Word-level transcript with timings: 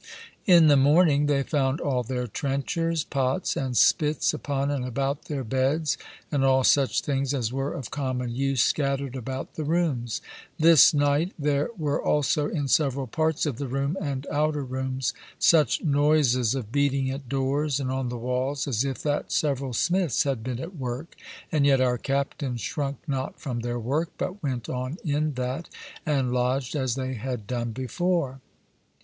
In 0.47 0.65
the 0.65 0.77
morning 0.77 1.27
they 1.27 1.43
found 1.43 1.79
all 1.79 2.01
their 2.01 2.25
trenchers, 2.25 3.03
pots, 3.03 3.55
and 3.55 3.77
spits, 3.77 4.33
upon 4.33 4.71
and 4.71 4.83
about 4.83 5.25
their 5.25 5.43
beds, 5.43 5.95
and 6.31 6.43
all 6.43 6.63
such 6.63 7.01
things 7.01 7.35
as 7.35 7.53
were 7.53 7.71
of 7.75 7.91
common 7.91 8.33
use 8.33 8.63
scattered 8.63 9.15
about 9.15 9.53
the 9.53 9.63
rooms. 9.63 10.19
This 10.57 10.91
night 10.91 11.33
there 11.37 11.69
were 11.77 12.01
also, 12.03 12.47
in 12.49 12.67
several 12.67 13.05
parts 13.05 13.45
of 13.45 13.57
the 13.57 13.67
room 13.67 13.95
and 14.01 14.25
outer 14.31 14.63
rooms, 14.63 15.13
such 15.37 15.83
noises 15.83 16.55
of 16.55 16.71
beating 16.71 17.11
at 17.11 17.29
doors, 17.29 17.79
and 17.79 17.91
on 17.91 18.09
the 18.09 18.17
walls, 18.17 18.67
as 18.67 18.83
if 18.83 19.03
that 19.03 19.31
several 19.31 19.71
smiths 19.71 20.23
had 20.23 20.43
been 20.43 20.59
at 20.59 20.75
work; 20.75 21.15
and 21.51 21.63
yet 21.63 21.79
our 21.79 21.99
captains 21.99 22.61
shrunk 22.61 22.97
not 23.05 23.39
from 23.39 23.59
their 23.59 23.77
work, 23.79 24.09
but 24.17 24.41
went 24.41 24.67
on 24.67 24.97
in 25.05 25.35
that, 25.35 25.69
and 26.07 26.33
lodged 26.33 26.75
as 26.75 26.95
they 26.95 27.13
had 27.13 27.45
done 27.45 27.69
before. 27.71 28.41